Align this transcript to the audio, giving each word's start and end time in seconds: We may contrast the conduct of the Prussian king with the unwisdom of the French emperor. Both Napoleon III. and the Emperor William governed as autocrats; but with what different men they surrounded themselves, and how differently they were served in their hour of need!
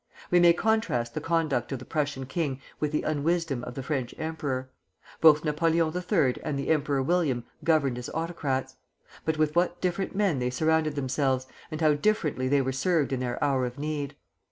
We 0.31 0.39
may 0.39 0.51
contrast 0.51 1.13
the 1.13 1.21
conduct 1.21 1.71
of 1.71 1.77
the 1.77 1.85
Prussian 1.85 2.25
king 2.25 2.59
with 2.79 2.91
the 2.91 3.03
unwisdom 3.03 3.63
of 3.65 3.75
the 3.75 3.83
French 3.83 4.15
emperor. 4.17 4.71
Both 5.19 5.45
Napoleon 5.45 5.93
III. 5.95 6.37
and 6.43 6.57
the 6.57 6.69
Emperor 6.69 7.03
William 7.03 7.43
governed 7.63 7.99
as 7.99 8.09
autocrats; 8.09 8.77
but 9.25 9.37
with 9.37 9.55
what 9.55 9.79
different 9.79 10.15
men 10.15 10.39
they 10.39 10.49
surrounded 10.49 10.95
themselves, 10.95 11.45
and 11.69 11.81
how 11.81 11.93
differently 11.93 12.47
they 12.47 12.63
were 12.63 12.71
served 12.71 13.13
in 13.13 13.19
their 13.19 13.37
hour 13.43 13.63
of 13.63 13.77
need! 13.77 14.15